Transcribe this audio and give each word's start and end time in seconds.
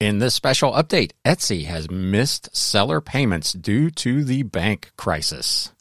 In 0.00 0.20
this 0.20 0.32
special 0.32 0.70
update, 0.74 1.10
Etsy 1.24 1.64
has 1.64 1.90
missed 1.90 2.56
seller 2.56 3.00
payments 3.00 3.52
due 3.52 3.90
to 3.90 4.22
the 4.22 4.44
bank 4.44 4.92
crisis. 4.96 5.72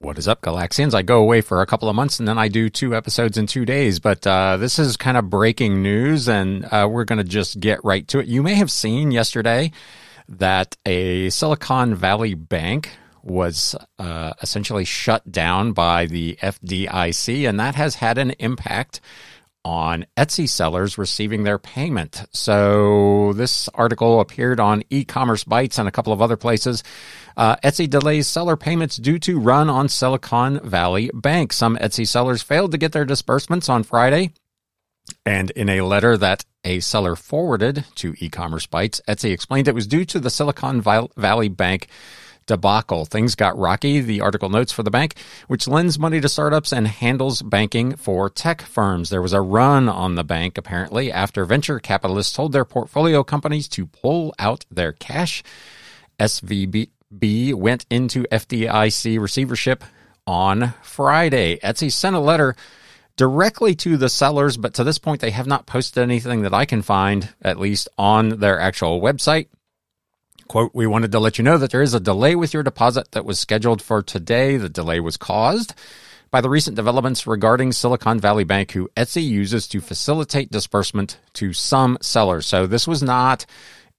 What 0.00 0.18
is 0.18 0.28
up, 0.28 0.42
Galaxians? 0.42 0.92
I 0.92 1.00
go 1.00 1.22
away 1.22 1.40
for 1.40 1.62
a 1.62 1.66
couple 1.66 1.88
of 1.88 1.96
months 1.96 2.18
and 2.18 2.28
then 2.28 2.36
I 2.36 2.48
do 2.48 2.68
two 2.68 2.94
episodes 2.94 3.38
in 3.38 3.46
two 3.46 3.64
days. 3.64 4.00
But 4.00 4.26
uh, 4.26 4.58
this 4.58 4.78
is 4.78 4.98
kind 4.98 5.16
of 5.16 5.30
breaking 5.30 5.82
news, 5.82 6.28
and 6.28 6.66
uh, 6.66 6.86
we're 6.90 7.04
going 7.04 7.18
to 7.18 7.24
just 7.24 7.58
get 7.58 7.82
right 7.82 8.06
to 8.08 8.18
it. 8.18 8.26
You 8.26 8.42
may 8.42 8.54
have 8.56 8.70
seen 8.70 9.12
yesterday 9.12 9.72
that 10.28 10.76
a 10.84 11.30
Silicon 11.30 11.94
Valley 11.94 12.34
bank 12.34 12.90
was 13.22 13.74
uh, 13.98 14.32
essentially 14.42 14.84
shut 14.84 15.30
down 15.30 15.72
by 15.72 16.06
the 16.06 16.38
FDIC, 16.42 17.48
and 17.48 17.58
that 17.58 17.74
has 17.74 17.96
had 17.96 18.18
an 18.18 18.30
impact 18.38 19.00
on 19.64 20.06
Etsy 20.16 20.48
sellers 20.48 20.96
receiving 20.96 21.42
their 21.42 21.58
payment. 21.58 22.24
So 22.30 23.32
this 23.32 23.68
article 23.70 24.20
appeared 24.20 24.60
on 24.60 24.82
EcommerceBytes 24.92 25.76
and 25.80 25.88
a 25.88 25.90
couple 25.90 26.12
of 26.12 26.22
other 26.22 26.36
places. 26.36 26.84
Uh, 27.36 27.56
Etsy 27.56 27.90
delays 27.90 28.28
seller 28.28 28.56
payments 28.56 28.96
due 28.96 29.18
to 29.18 29.40
run 29.40 29.68
on 29.68 29.88
Silicon 29.88 30.60
Valley 30.60 31.10
Bank. 31.12 31.52
Some 31.52 31.76
Etsy 31.78 32.06
sellers 32.06 32.42
failed 32.42 32.70
to 32.70 32.78
get 32.78 32.92
their 32.92 33.04
disbursements 33.04 33.68
on 33.68 33.82
Friday. 33.82 34.30
And 35.24 35.50
in 35.52 35.68
a 35.68 35.82
letter 35.82 36.16
that 36.16 36.44
a 36.64 36.80
seller 36.80 37.16
forwarded 37.16 37.84
to 37.96 38.12
EcommerceBytes, 38.14 39.00
Etsy 39.08 39.32
explained 39.32 39.68
it 39.68 39.74
was 39.74 39.86
due 39.86 40.04
to 40.04 40.18
the 40.18 40.30
Silicon 40.30 40.80
Valley 40.80 41.48
Bank 41.48 41.88
debacle. 42.46 43.04
Things 43.04 43.34
got 43.34 43.58
rocky, 43.58 44.00
the 44.00 44.20
article 44.20 44.48
notes 44.48 44.72
for 44.72 44.82
the 44.82 44.90
bank, 44.90 45.16
which 45.48 45.68
lends 45.68 45.98
money 45.98 46.20
to 46.20 46.28
startups 46.28 46.72
and 46.72 46.86
handles 46.86 47.42
banking 47.42 47.96
for 47.96 48.30
tech 48.30 48.62
firms. 48.62 49.10
There 49.10 49.22
was 49.22 49.32
a 49.32 49.40
run 49.40 49.88
on 49.88 50.14
the 50.14 50.24
bank, 50.24 50.56
apparently, 50.56 51.10
after 51.10 51.44
venture 51.44 51.80
capitalists 51.80 52.32
told 52.32 52.52
their 52.52 52.64
portfolio 52.64 53.24
companies 53.24 53.68
to 53.68 53.86
pull 53.86 54.34
out 54.38 54.64
their 54.70 54.92
cash. 54.92 55.42
SVB 56.18 57.54
went 57.54 57.84
into 57.90 58.22
FDIC 58.24 59.20
receivership 59.20 59.84
on 60.26 60.74
Friday. 60.82 61.58
Etsy 61.58 61.90
sent 61.90 62.16
a 62.16 62.20
letter 62.20 62.56
directly 63.16 63.74
to 63.76 63.96
the 63.96 64.08
sellers, 64.08 64.56
but 64.56 64.74
to 64.74 64.84
this 64.84 64.98
point, 64.98 65.20
they 65.20 65.30
have 65.30 65.46
not 65.46 65.66
posted 65.66 66.02
anything 66.02 66.42
that 66.42 66.54
I 66.54 66.64
can 66.64 66.82
find, 66.82 67.34
at 67.42 67.58
least 67.58 67.88
on 67.96 68.40
their 68.40 68.60
actual 68.60 69.00
website. 69.00 69.48
Quote, 70.48 70.70
we 70.74 70.86
wanted 70.86 71.12
to 71.12 71.18
let 71.18 71.38
you 71.38 71.44
know 71.44 71.58
that 71.58 71.70
there 71.70 71.82
is 71.82 71.94
a 71.94 72.00
delay 72.00 72.36
with 72.36 72.54
your 72.54 72.62
deposit 72.62 73.12
that 73.12 73.24
was 73.24 73.38
scheduled 73.38 73.82
for 73.82 74.02
today. 74.02 74.56
The 74.56 74.68
delay 74.68 75.00
was 75.00 75.16
caused 75.16 75.74
by 76.30 76.40
the 76.40 76.50
recent 76.50 76.76
developments 76.76 77.26
regarding 77.26 77.72
Silicon 77.72 78.20
Valley 78.20 78.44
Bank, 78.44 78.72
who 78.72 78.88
Etsy 78.96 79.26
uses 79.26 79.66
to 79.68 79.80
facilitate 79.80 80.50
disbursement 80.50 81.18
to 81.34 81.52
some 81.52 81.98
sellers. 82.00 82.46
So 82.46 82.66
this 82.66 82.86
was 82.86 83.02
not 83.02 83.46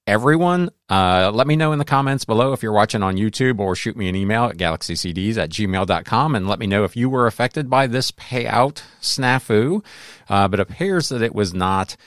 everyone. 0.08 0.70
Uh, 0.90 1.30
let 1.34 1.46
me 1.46 1.58
know 1.58 1.74
in 1.74 1.80
the 1.80 1.86
comments 1.86 2.24
below 2.24 2.54
if 2.54 2.64
you're 2.64 2.72
watching 2.72 3.04
on 3.04 3.18
YouTube 3.18 3.60
or 3.60 3.76
shoot 3.76 3.98
me 3.98 4.08
an 4.08 4.16
email 4.16 4.46
at 4.46 4.58
galaxycds 4.58 5.38
at 5.38 5.50
gmail.com 5.50 6.36
and 6.36 6.48
let 6.48 6.58
me 6.58 6.66
know 6.66 6.86
if 6.86 6.96
you 6.96 7.10
were 7.10 7.28
affected 7.28 7.70
by 7.70 7.86
this 7.86 8.10
payout 8.12 8.82
snafu. 9.02 9.84
Uh, 10.30 10.48
but 10.48 10.62
appears 10.62 11.10
that 11.10 11.22
it 11.22 11.36
was 11.36 11.54
not 11.54 11.98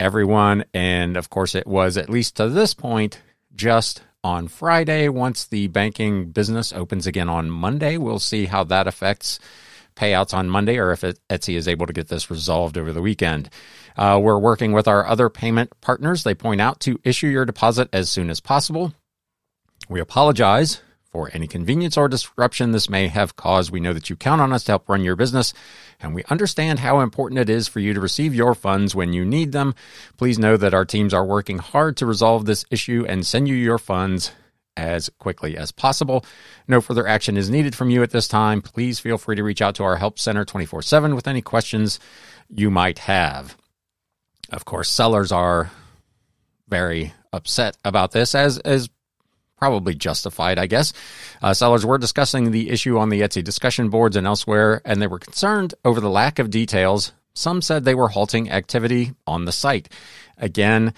everyone. 0.00 0.64
And 0.74 1.16
of 1.16 1.30
course, 1.30 1.54
it 1.54 1.66
was, 1.66 1.96
at 1.96 2.10
least 2.10 2.36
to 2.36 2.48
this 2.48 2.74
point, 2.74 3.22
just 3.54 4.02
on 4.24 4.48
Friday. 4.48 5.08
Once 5.08 5.46
the 5.46 5.68
banking 5.68 6.30
business 6.32 6.72
opens 6.72 7.06
again 7.06 7.28
on 7.28 7.48
Monday, 7.48 7.96
we'll 7.96 8.18
see 8.18 8.46
how 8.46 8.64
that 8.64 8.88
affects 8.88 9.38
payouts 9.96 10.34
on 10.34 10.48
Monday 10.48 10.78
or 10.78 10.92
if 10.92 11.02
it, 11.02 11.18
Etsy 11.28 11.56
is 11.56 11.66
able 11.66 11.86
to 11.86 11.92
get 11.92 12.08
this 12.08 12.30
resolved 12.30 12.78
over 12.78 12.92
the 12.92 13.02
weekend. 13.02 13.50
Uh, 13.96 14.20
we're 14.22 14.38
working 14.38 14.72
with 14.72 14.86
our 14.86 15.06
other 15.06 15.28
payment 15.28 15.72
partners. 15.80 16.22
They 16.22 16.34
point 16.34 16.60
out 16.60 16.80
to 16.80 17.00
issue 17.02 17.28
your 17.28 17.44
deposit 17.44 17.88
as 17.92 18.10
soon 18.10 18.30
as 18.30 18.40
possible. 18.40 18.92
We 19.88 20.00
apologize 20.00 20.82
for 21.16 21.30
any 21.32 21.46
convenience 21.46 21.96
or 21.96 22.08
disruption 22.08 22.72
this 22.72 22.90
may 22.90 23.08
have 23.08 23.36
caused. 23.36 23.70
We 23.70 23.80
know 23.80 23.94
that 23.94 24.10
you 24.10 24.16
count 24.16 24.42
on 24.42 24.52
us 24.52 24.64
to 24.64 24.72
help 24.72 24.88
run 24.88 25.02
your 25.02 25.16
business, 25.16 25.54
and 25.98 26.14
we 26.14 26.24
understand 26.24 26.80
how 26.80 27.00
important 27.00 27.40
it 27.40 27.48
is 27.48 27.68
for 27.68 27.80
you 27.80 27.94
to 27.94 28.00
receive 28.00 28.34
your 28.34 28.54
funds 28.54 28.94
when 28.94 29.14
you 29.14 29.24
need 29.24 29.52
them. 29.52 29.74
Please 30.18 30.38
know 30.38 30.58
that 30.58 30.74
our 30.74 30.84
teams 30.84 31.14
are 31.14 31.24
working 31.24 31.56
hard 31.58 31.96
to 31.96 32.06
resolve 32.06 32.44
this 32.44 32.66
issue 32.70 33.06
and 33.08 33.26
send 33.26 33.48
you 33.48 33.54
your 33.54 33.78
funds 33.78 34.32
as 34.76 35.08
quickly 35.18 35.56
as 35.56 35.72
possible. 35.72 36.24
No 36.68 36.80
further 36.80 37.06
action 37.06 37.36
is 37.36 37.50
needed 37.50 37.74
from 37.74 37.90
you 37.90 38.02
at 38.02 38.10
this 38.10 38.28
time. 38.28 38.62
Please 38.62 38.98
feel 38.98 39.18
free 39.18 39.36
to 39.36 39.42
reach 39.42 39.62
out 39.62 39.74
to 39.76 39.84
our 39.84 39.96
help 39.96 40.18
center 40.18 40.44
24 40.44 40.82
7 40.82 41.14
with 41.14 41.26
any 41.26 41.42
questions 41.42 41.98
you 42.48 42.70
might 42.70 43.00
have. 43.00 43.56
Of 44.50 44.64
course, 44.64 44.90
sellers 44.90 45.32
are 45.32 45.70
very 46.68 47.12
upset 47.32 47.76
about 47.84 48.12
this, 48.12 48.34
as, 48.34 48.58
as 48.58 48.88
probably 49.56 49.94
justified, 49.94 50.58
I 50.58 50.66
guess. 50.66 50.92
Uh, 51.42 51.54
sellers 51.54 51.84
were 51.84 51.98
discussing 51.98 52.50
the 52.50 52.70
issue 52.70 52.98
on 52.98 53.08
the 53.08 53.22
Etsy 53.22 53.42
discussion 53.42 53.88
boards 53.88 54.16
and 54.16 54.26
elsewhere, 54.26 54.82
and 54.84 55.00
they 55.00 55.06
were 55.06 55.18
concerned 55.18 55.74
over 55.84 56.00
the 56.00 56.10
lack 56.10 56.38
of 56.38 56.50
details. 56.50 57.12
Some 57.34 57.62
said 57.62 57.84
they 57.84 57.94
were 57.94 58.08
halting 58.08 58.50
activity 58.50 59.12
on 59.26 59.44
the 59.44 59.52
site. 59.52 59.88
Again, 60.38 60.94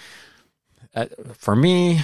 uh, 0.94 1.06
for 1.34 1.56
me, 1.56 2.00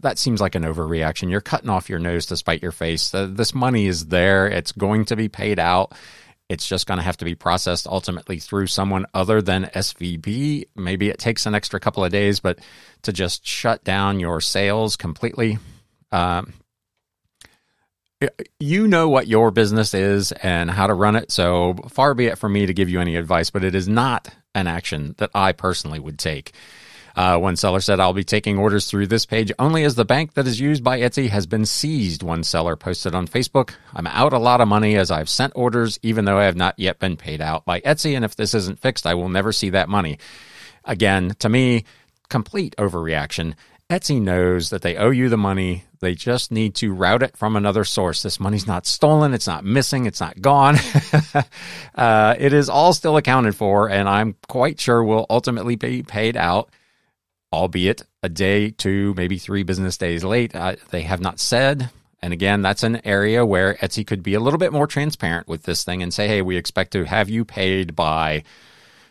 that 0.00 0.18
seems 0.18 0.40
like 0.40 0.54
an 0.54 0.64
overreaction. 0.64 1.30
You're 1.30 1.40
cutting 1.40 1.70
off 1.70 1.88
your 1.88 1.98
nose 1.98 2.26
to 2.26 2.36
spite 2.36 2.62
your 2.62 2.72
face. 2.72 3.14
Uh, 3.14 3.28
this 3.30 3.54
money 3.54 3.86
is 3.86 4.06
there. 4.06 4.46
It's 4.46 4.72
going 4.72 5.04
to 5.06 5.16
be 5.16 5.28
paid 5.28 5.58
out. 5.58 5.92
It's 6.48 6.66
just 6.66 6.86
going 6.86 6.96
to 6.98 7.04
have 7.04 7.18
to 7.18 7.24
be 7.24 7.34
processed 7.34 7.86
ultimately 7.86 8.38
through 8.38 8.68
someone 8.68 9.06
other 9.12 9.42
than 9.42 9.64
SVB. 9.64 10.64
Maybe 10.74 11.10
it 11.10 11.18
takes 11.18 11.44
an 11.46 11.54
extra 11.54 11.78
couple 11.78 12.04
of 12.04 12.10
days, 12.10 12.40
but 12.40 12.58
to 13.02 13.12
just 13.12 13.46
shut 13.46 13.84
down 13.84 14.18
your 14.18 14.40
sales 14.40 14.96
completely, 14.96 15.58
um, 16.10 16.54
you 18.58 18.88
know 18.88 19.08
what 19.10 19.28
your 19.28 19.50
business 19.50 19.94
is 19.94 20.32
and 20.32 20.70
how 20.70 20.86
to 20.86 20.94
run 20.94 21.16
it. 21.16 21.30
So 21.30 21.74
far 21.90 22.14
be 22.14 22.26
it 22.26 22.38
from 22.38 22.52
me 22.52 22.66
to 22.66 22.74
give 22.74 22.88
you 22.88 23.00
any 23.00 23.14
advice, 23.16 23.50
but 23.50 23.62
it 23.62 23.74
is 23.74 23.86
not 23.86 24.28
an 24.54 24.66
action 24.66 25.14
that 25.18 25.30
I 25.34 25.52
personally 25.52 26.00
would 26.00 26.18
take. 26.18 26.52
Uh, 27.18 27.36
one 27.36 27.56
seller 27.56 27.80
said, 27.80 27.98
I'll 27.98 28.12
be 28.12 28.22
taking 28.22 28.58
orders 28.58 28.86
through 28.86 29.08
this 29.08 29.26
page 29.26 29.50
only 29.58 29.82
as 29.82 29.96
the 29.96 30.04
bank 30.04 30.34
that 30.34 30.46
is 30.46 30.60
used 30.60 30.84
by 30.84 31.00
Etsy 31.00 31.28
has 31.30 31.48
been 31.48 31.66
seized. 31.66 32.22
One 32.22 32.44
seller 32.44 32.76
posted 32.76 33.12
on 33.12 33.26
Facebook, 33.26 33.70
I'm 33.92 34.06
out 34.06 34.32
a 34.32 34.38
lot 34.38 34.60
of 34.60 34.68
money 34.68 34.94
as 34.96 35.10
I've 35.10 35.28
sent 35.28 35.52
orders, 35.56 35.98
even 36.04 36.26
though 36.26 36.38
I 36.38 36.44
have 36.44 36.54
not 36.54 36.78
yet 36.78 37.00
been 37.00 37.16
paid 37.16 37.40
out 37.40 37.64
by 37.64 37.80
Etsy. 37.80 38.14
And 38.14 38.24
if 38.24 38.36
this 38.36 38.54
isn't 38.54 38.78
fixed, 38.78 39.04
I 39.04 39.14
will 39.14 39.28
never 39.28 39.50
see 39.50 39.70
that 39.70 39.88
money. 39.88 40.20
Again, 40.84 41.34
to 41.40 41.48
me, 41.48 41.86
complete 42.28 42.76
overreaction. 42.78 43.54
Etsy 43.90 44.22
knows 44.22 44.70
that 44.70 44.82
they 44.82 44.96
owe 44.96 45.10
you 45.10 45.28
the 45.28 45.36
money. 45.36 45.86
They 45.98 46.14
just 46.14 46.52
need 46.52 46.76
to 46.76 46.92
route 46.92 47.24
it 47.24 47.36
from 47.36 47.56
another 47.56 47.82
source. 47.82 48.22
This 48.22 48.38
money's 48.38 48.68
not 48.68 48.86
stolen. 48.86 49.34
It's 49.34 49.48
not 49.48 49.64
missing. 49.64 50.06
It's 50.06 50.20
not 50.20 50.40
gone. 50.40 50.76
uh, 51.96 52.36
it 52.38 52.52
is 52.52 52.68
all 52.68 52.92
still 52.92 53.16
accounted 53.16 53.56
for, 53.56 53.90
and 53.90 54.08
I'm 54.08 54.36
quite 54.46 54.78
sure 54.78 55.02
will 55.02 55.26
ultimately 55.28 55.74
be 55.74 56.04
paid 56.04 56.36
out 56.36 56.70
albeit 57.52 58.02
a 58.22 58.28
day, 58.28 58.70
two, 58.70 59.14
maybe 59.16 59.38
three 59.38 59.62
business 59.62 59.96
days 59.96 60.24
late. 60.24 60.54
Uh, 60.54 60.76
they 60.90 61.02
have 61.02 61.20
not 61.20 61.40
said. 61.40 61.90
And 62.20 62.32
again, 62.32 62.62
that's 62.62 62.82
an 62.82 63.00
area 63.06 63.46
where 63.46 63.74
Etsy 63.74 64.06
could 64.06 64.22
be 64.22 64.34
a 64.34 64.40
little 64.40 64.58
bit 64.58 64.72
more 64.72 64.86
transparent 64.86 65.46
with 65.46 65.62
this 65.62 65.84
thing 65.84 66.02
and 66.02 66.12
say, 66.12 66.26
hey, 66.26 66.42
we 66.42 66.56
expect 66.56 66.92
to 66.92 67.04
have 67.04 67.28
you 67.28 67.44
paid 67.44 67.94
by 67.94 68.42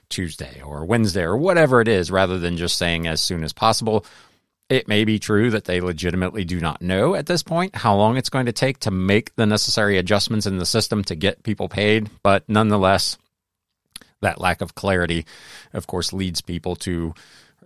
Tuesday 0.09 0.61
or 0.61 0.85
Wednesday 0.85 1.23
or 1.23 1.37
whatever 1.37 1.81
it 1.81 1.87
is, 1.87 2.11
rather 2.11 2.37
than 2.37 2.57
just 2.57 2.77
saying 2.77 3.07
as 3.07 3.21
soon 3.21 3.43
as 3.43 3.53
possible. 3.53 4.05
It 4.69 4.89
may 4.89 5.05
be 5.05 5.19
true 5.19 5.49
that 5.51 5.63
they 5.63 5.79
legitimately 5.79 6.43
do 6.43 6.59
not 6.59 6.81
know 6.81 7.15
at 7.15 7.25
this 7.25 7.43
point 7.43 7.75
how 7.75 7.95
long 7.95 8.17
it's 8.17 8.29
going 8.29 8.47
to 8.47 8.51
take 8.51 8.79
to 8.79 8.91
make 8.91 9.33
the 9.35 9.45
necessary 9.45 9.97
adjustments 9.97 10.45
in 10.45 10.57
the 10.57 10.65
system 10.65 11.05
to 11.05 11.15
get 11.15 11.43
people 11.43 11.69
paid, 11.69 12.09
but 12.23 12.43
nonetheless, 12.49 13.17
that 14.19 14.41
lack 14.41 14.59
of 14.59 14.75
clarity, 14.75 15.25
of 15.73 15.87
course, 15.87 16.11
leads 16.11 16.41
people 16.41 16.75
to 16.77 17.13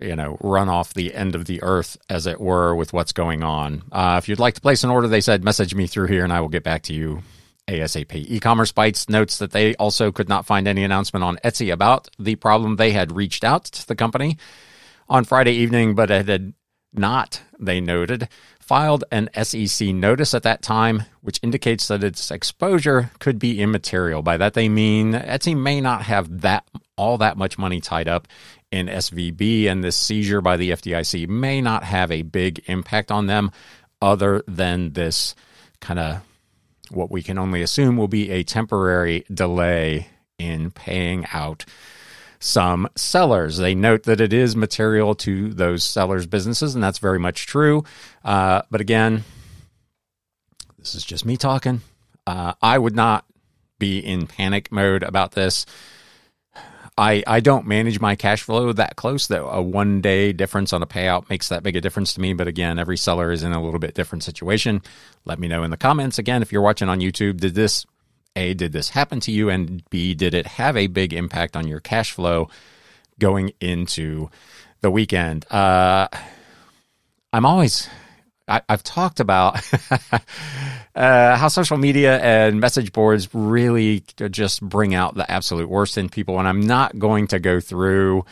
you 0.02 0.16
know, 0.16 0.38
run 0.42 0.70
off 0.70 0.94
the 0.94 1.14
end 1.14 1.36
of 1.36 1.46
the 1.46 1.62
earth, 1.64 1.98
as 2.10 2.26
it 2.28 2.40
were, 2.40 2.76
with 2.76 2.94
what's 2.94 3.14
going 3.14 3.44
on. 3.44 3.84
Uh, 3.92 4.16
if 4.22 4.28
you'd 4.28 4.40
like 4.40 4.56
to 4.56 4.62
place 4.62 4.84
an 4.84 4.90
order, 4.90 5.08
they 5.08 5.22
said, 5.22 5.44
message 5.44 5.76
me 5.76 5.88
through 5.88 6.08
here 6.08 6.24
and 6.24 6.34
I 6.34 6.42
will 6.42 6.50
get 6.50 6.64
back 6.64 6.84
to 6.84 6.94
you 6.94 7.22
ASAP. 7.68 8.14
E 8.14 8.40
commerce 8.40 8.72
bytes 8.72 9.10
notes 9.10 9.38
that 9.38 9.52
they 9.52 9.76
also 9.76 10.12
could 10.12 10.30
not 10.30 10.46
find 10.46 10.68
any 10.68 10.84
announcement 10.84 11.24
on 11.24 11.38
Etsy 11.44 11.72
about 11.72 12.10
the 12.20 12.36
problem. 12.36 12.76
They 12.76 12.92
had 12.92 13.12
reached 13.12 13.44
out 13.44 13.66
to 13.66 13.88
the 13.88 13.96
company 13.96 14.38
on 15.08 15.24
Friday 15.24 15.54
evening, 15.54 15.96
but 15.96 16.12
it 16.12 16.28
had 16.28 16.54
not, 16.94 17.42
they 17.60 17.80
noted, 17.80 18.28
filed 18.60 19.04
an 19.12 19.30
SEC 19.42 19.90
notice 19.90 20.34
at 20.34 20.44
that 20.44 20.62
time, 20.62 21.04
which 21.22 21.40
indicates 21.44 21.88
that 21.88 22.04
its 22.04 22.32
exposure 22.32 23.12
could 23.20 23.40
be 23.40 23.62
immaterial. 23.62 24.22
By 24.22 24.38
that 24.38 24.54
they 24.54 24.70
mean 24.70 25.14
Etsy 25.14 25.58
may 25.58 25.82
not 25.82 26.04
have 26.04 26.42
that 26.42 26.66
all 27.02 27.18
that 27.18 27.36
much 27.36 27.58
money 27.58 27.82
tied 27.82 28.08
up 28.08 28.28
in 28.72 28.86
SVB, 28.86 29.66
and 29.66 29.84
this 29.84 29.98
seizure 29.98 30.40
by 30.40 30.56
the 30.56 30.70
FDIC 30.70 31.28
may 31.28 31.60
not 31.60 31.84
have 31.84 32.12
a 32.12 32.22
big 32.22 32.62
impact 32.68 33.12
on 33.12 33.26
them. 33.26 33.52
other 34.04 34.44
than 34.48 34.94
this 34.94 35.36
kind 35.80 36.00
of 36.00 36.22
what 36.90 37.12
we 37.12 37.22
can 37.22 37.38
only 37.38 37.62
assume 37.62 37.98
will 37.98 38.08
be 38.08 38.32
a 38.32 38.44
temporary 38.44 39.24
delay 39.32 40.08
in 40.40 40.72
paying 40.72 41.26
out 41.34 41.66
some 42.40 42.88
sellers. 42.96 43.58
They 43.58 43.76
note 43.76 44.04
that 44.04 44.20
it 44.20 44.34
is 44.34 44.56
material 44.56 45.14
to 45.16 45.54
those 45.54 45.84
sellers' 45.84 46.26
businesses, 46.26 46.74
and 46.74 46.84
that's 46.84 46.98
very 46.98 47.20
much 47.20 47.46
true. 47.46 47.84
Uh, 48.26 48.64
but 48.72 48.82
again, 48.82 49.24
this 50.80 50.96
is 50.96 51.04
just 51.04 51.26
me 51.26 51.38
talking. 51.38 51.82
Uh, 52.26 52.54
I 52.62 52.78
would 52.80 52.96
not 52.96 53.26
be 53.78 54.00
in 54.00 54.26
panic 54.28 54.72
mode 54.72 55.04
about 55.04 55.34
this. 55.34 55.66
I, 56.98 57.24
I 57.26 57.40
don't 57.40 57.66
manage 57.66 58.00
my 58.00 58.16
cash 58.16 58.44
flow 58.44 58.74
that 58.74 58.96
close 58.96 59.28
though. 59.28 59.50
A 59.50 59.62
one 59.62 60.02
day 60.02 60.34
difference 60.34 60.74
on 60.74 60.84
a 60.84 60.88
payout 60.88 61.30
makes 61.30 61.50
that 61.50 61.64
big 61.64 61.76
a 61.76 61.82
difference 61.82 62.14
to 62.14 62.22
me. 62.22 62.34
But 62.34 62.48
again, 62.48 62.78
every 62.78 62.98
seller 62.98 63.32
is 63.32 63.44
in 63.44 63.54
a 63.54 63.64
little 63.64 63.80
bit 63.80 63.94
different 63.94 64.24
situation. 64.24 64.82
Let 65.26 65.40
me 65.40 65.48
know 65.48 65.64
in 65.64 65.72
the 65.72 65.78
comments. 65.78 66.20
Again, 66.20 66.42
if 66.42 66.52
you're 66.52 66.62
watching 66.62 66.90
on 66.90 67.00
YouTube, 67.00 67.40
did 67.40 67.56
this 67.56 67.86
a, 68.36 68.54
did 68.54 68.72
this 68.72 68.90
happen 68.90 69.20
to 69.22 69.32
you? 69.32 69.50
And 69.50 69.84
B, 69.90 70.14
did 70.14 70.34
it 70.34 70.46
have 70.48 70.78
a 70.78 70.88
big 70.88 71.14
impact 71.14 71.56
on 71.56 71.68
your 71.68 71.80
cash 71.80 72.12
flow 72.12 72.50
going 73.20 73.54
into 73.60 74.30
the 74.82 74.92
weekend? 74.92 75.46
Uh, 75.52 76.08
I'm 77.34 77.46
always, 77.46 77.90
I, 78.48 78.62
have 78.68 78.84
talked 78.84 79.20
about 79.20 79.62
uh, 80.96 81.38
how 81.38 81.48
social 81.48 81.78
media 81.78 82.20
and 82.20 82.60
message 82.60 82.92
boards 82.92 83.34
really 83.34 84.04
just 84.30 84.62
bring 84.62 84.94
out 84.94 85.16
the 85.16 85.30
absolute 85.30 85.70
worst 85.70 85.98
in 85.98 86.10
people. 86.10 86.40
And 86.40 86.48
I'm 86.48 86.62
not 86.62 86.98
going 87.00 87.28
to 87.28 87.40
go 87.40 87.60
through 87.60 88.26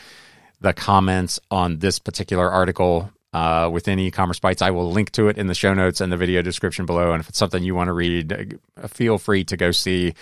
the 0.62 0.74
comments 0.74 1.40
on 1.50 1.80
this 1.80 2.00
particular 2.00 2.50
article 2.50 3.12
uh, 3.34 3.70
within 3.72 4.00
EcommerceBytes. 4.00 4.62
I 4.62 4.72
will 4.72 4.92
link 4.92 5.12
to 5.12 5.28
it 5.28 5.38
in 5.38 5.48
the 5.48 5.54
show 5.54 5.74
notes 5.74 6.02
and 6.02 6.12
the 6.12 6.18
video 6.18 6.42
description 6.42 6.86
below. 6.86 7.14
And 7.14 7.22
if 7.22 7.30
it's 7.30 7.38
something 7.38 7.64
you 7.64 7.76
want 7.76 7.88
to 7.88 7.94
read, 7.94 8.60
uh, 8.82 8.88
feel 8.88 9.18
free 9.18 9.44
to 9.46 9.58
go 9.58 9.72
see 9.72 10.16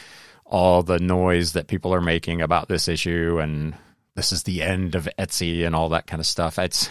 all 0.45 0.84
the 0.84 1.00
noise 1.00 1.54
that 1.54 1.68
people 1.68 1.94
are 1.94 2.01
making 2.01 2.42
about 2.42 2.68
this 2.68 2.88
issue 2.88 3.39
and 3.42 3.75
this 4.17 4.31
is 4.31 4.43
the 4.43 4.63
end 4.63 4.95
of 4.95 5.07
Etsy 5.19 5.65
and 5.65 5.75
all 5.75 5.89
that 5.89 6.07
kind 6.07 6.19
of 6.19 6.25
stuff. 6.25 6.57
It's 6.57 6.89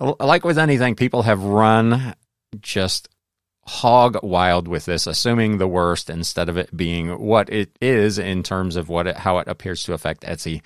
like 0.00 0.44
with 0.44 0.58
anything, 0.58 0.96
people 0.96 1.22
have 1.22 1.44
run 1.44 2.14
just 2.60 3.08
hog 3.62 4.18
wild 4.24 4.66
with 4.66 4.84
this, 4.84 5.06
assuming 5.06 5.58
the 5.58 5.68
worst 5.68 6.10
instead 6.10 6.48
of 6.48 6.56
it 6.56 6.76
being 6.76 7.20
what 7.20 7.48
it 7.50 7.70
is 7.80 8.18
in 8.18 8.42
terms 8.42 8.74
of 8.74 8.88
what 8.88 9.06
it, 9.06 9.16
how 9.16 9.38
it 9.38 9.46
appears 9.46 9.84
to 9.84 9.92
affect 9.92 10.24
Etsy, 10.24 10.60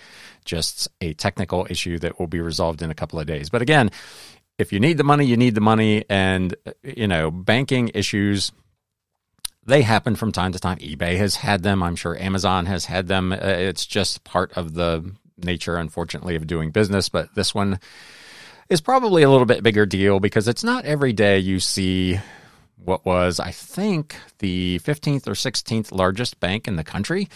just 0.47 0.89
a 1.03 1.13
technical 1.13 1.67
issue 1.69 1.99
that 1.99 2.19
will 2.19 2.29
be 2.29 2.41
resolved 2.41 2.81
in 2.81 2.91
a 2.91 2.95
couple 2.95 3.21
of 3.21 3.27
days. 3.27 3.51
But 3.51 3.61
again, 3.61 3.91
if 4.59 4.73
you 4.73 4.81
need 4.81 4.97
the 4.97 5.05
money, 5.05 5.27
you 5.27 5.37
need 5.37 5.55
the 5.55 5.61
money, 5.61 6.07
and 6.09 6.55
you 6.83 7.07
know 7.07 7.31
banking 7.31 7.91
issues. 7.93 8.53
They 9.65 9.83
happen 9.83 10.17
from 10.17 10.33
time 10.33 10.51
to 10.53 10.59
time. 10.59 10.79
eBay 10.79 11.19
has 11.19 11.37
had 11.37 11.63
them. 11.63 11.85
I'm 11.85 11.95
sure 11.95 12.19
Amazon 12.19 12.67
has 12.67 12.87
had 12.87 13.07
them. 13.07 13.33
Uh, 13.33 13.37
it's 13.37 13.87
just 13.87 14.25
part 14.25 14.53
of 14.57 14.75
the 14.75 15.15
nature, 15.45 15.77
unfortunately, 15.77 16.37
of 16.37 16.47
doing 16.47 16.71
business. 16.71 17.09
But 17.09 17.35
this 17.35 17.55
one 17.55 17.81
is 18.69 18.81
probably 18.81 19.23
a 19.23 19.31
little 19.31 19.47
bit 19.47 19.63
bigger 19.63 19.87
deal 19.87 20.21
because 20.21 20.49
it's 20.49 20.65
not 20.65 20.85
every 20.85 21.13
day 21.13 21.39
you 21.39 21.61
see 21.61 22.19
what 22.77 23.05
was, 23.05 23.39
I 23.39 23.51
think, 23.51 24.17
the 24.39 24.81
15th 24.81 25.27
or 25.29 25.33
16th 25.33 25.93
largest 25.93 26.41
bank 26.41 26.67
in 26.67 26.77
the 26.77 26.85
country 26.85 27.29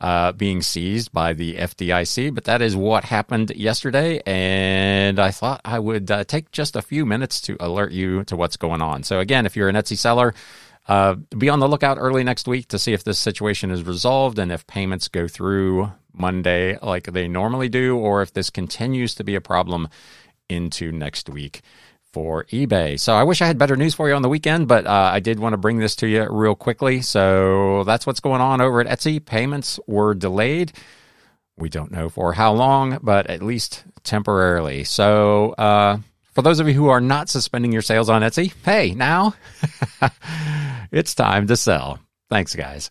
uh, 0.00 0.32
being 0.32 0.62
seized 0.62 1.12
by 1.12 1.32
the 1.32 1.54
FDIC. 1.54 2.34
But 2.34 2.44
that 2.44 2.62
is 2.62 2.76
what 2.76 3.04
happened 3.04 3.50
yesterday. 3.54 4.20
And 4.26 5.18
I 5.18 5.30
thought 5.30 5.60
I 5.64 5.78
would 5.78 6.10
uh, 6.10 6.24
take 6.24 6.50
just 6.50 6.76
a 6.76 6.82
few 6.82 7.06
minutes 7.06 7.40
to 7.42 7.56
alert 7.60 7.92
you 7.92 8.24
to 8.24 8.36
what's 8.36 8.56
going 8.56 8.82
on. 8.82 9.02
So, 9.02 9.20
again, 9.20 9.46
if 9.46 9.56
you're 9.56 9.68
an 9.68 9.76
Etsy 9.76 9.96
seller, 9.96 10.34
uh, 10.88 11.14
be 11.36 11.48
on 11.48 11.60
the 11.60 11.68
lookout 11.68 11.98
early 11.98 12.22
next 12.22 12.46
week 12.46 12.68
to 12.68 12.78
see 12.78 12.92
if 12.92 13.04
this 13.04 13.18
situation 13.18 13.70
is 13.70 13.82
resolved 13.82 14.38
and 14.38 14.52
if 14.52 14.66
payments 14.66 15.08
go 15.08 15.26
through 15.26 15.90
Monday 16.16 16.78
like 16.82 17.04
they 17.04 17.28
normally 17.28 17.68
do, 17.68 17.96
or 17.96 18.22
if 18.22 18.32
this 18.32 18.50
continues 18.50 19.14
to 19.16 19.24
be 19.24 19.34
a 19.34 19.40
problem 19.40 19.88
into 20.48 20.92
next 20.92 21.28
week 21.28 21.62
for 22.12 22.44
eBay. 22.44 22.98
So 22.98 23.14
I 23.14 23.24
wish 23.24 23.42
I 23.42 23.46
had 23.46 23.58
better 23.58 23.76
news 23.76 23.94
for 23.94 24.08
you 24.08 24.14
on 24.14 24.22
the 24.22 24.28
weekend, 24.28 24.68
but 24.68 24.86
uh, 24.86 25.10
I 25.12 25.20
did 25.20 25.38
want 25.38 25.52
to 25.52 25.58
bring 25.58 25.78
this 25.78 25.96
to 25.96 26.06
you 26.06 26.26
real 26.30 26.54
quickly. 26.54 27.02
So 27.02 27.84
that's 27.84 28.06
what's 28.06 28.20
going 28.20 28.40
on 28.40 28.62
over 28.62 28.80
at 28.80 28.86
Etsy. 28.86 29.22
Payments 29.22 29.78
were 29.86 30.14
delayed. 30.14 30.72
We 31.58 31.68
don't 31.68 31.92
know 31.92 32.08
for 32.08 32.32
how 32.32 32.54
long, 32.54 33.00
but 33.02 33.26
at 33.28 33.42
least 33.42 33.84
temporarily. 34.02 34.84
So 34.84 35.50
uh, 35.52 35.98
for 36.32 36.40
those 36.40 36.58
of 36.58 36.68
you 36.68 36.74
who 36.74 36.88
are 36.88 37.02
not 37.02 37.28
suspending 37.28 37.72
your 37.72 37.82
sales 37.82 38.08
on 38.08 38.22
Etsy, 38.22 38.52
hey, 38.64 38.94
now 38.94 39.34
it's 40.90 41.14
time 41.14 41.46
to 41.48 41.56
sell. 41.56 41.98
Thanks, 42.30 42.54
guys. 42.54 42.90